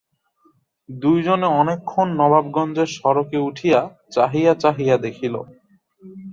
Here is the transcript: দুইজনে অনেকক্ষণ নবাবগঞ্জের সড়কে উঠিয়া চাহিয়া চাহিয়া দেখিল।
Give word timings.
দুইজনে 0.89 1.47
অনেকক্ষণ 1.61 2.07
নবাবগঞ্জের 2.19 2.89
সড়কে 2.97 3.37
উঠিয়া 3.49 3.79
চাহিয়া 4.11 4.53
চাহিয়া 4.63 4.95
দেখিল। 4.97 5.35